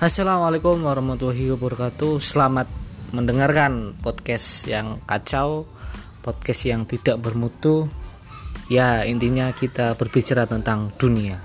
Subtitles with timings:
[0.00, 2.24] Assalamualaikum warahmatullahi wabarakatuh.
[2.24, 2.64] Selamat
[3.12, 5.68] mendengarkan podcast yang kacau,
[6.24, 7.84] podcast yang tidak bermutu.
[8.72, 11.44] Ya, intinya kita berbicara tentang dunia.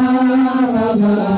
[0.00, 1.29] la la la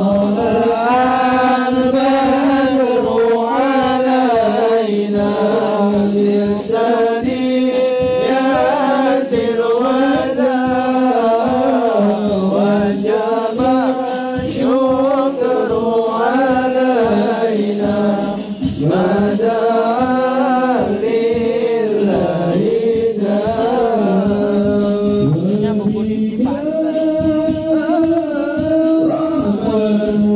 [0.00, 0.59] all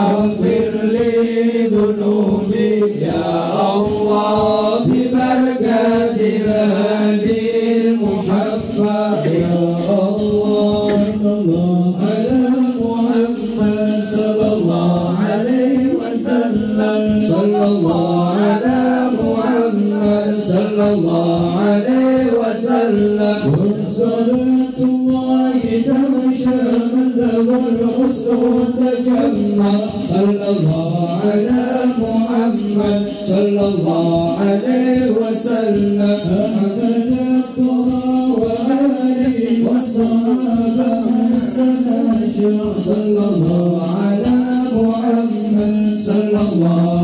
[0.00, 2.19] Our will live alone.
[26.40, 28.40] هشام له الحسن
[30.08, 30.94] صلى الله
[31.24, 31.62] على
[32.00, 36.00] محمد صلى الله عليه وسلم
[36.44, 37.10] أحمد
[37.40, 38.08] الطرى
[38.42, 39.38] وآله
[39.68, 40.90] والصحابة
[42.88, 44.36] صلى الله على
[44.72, 45.76] محمد
[46.06, 46.99] صلى الله عليه وسلم.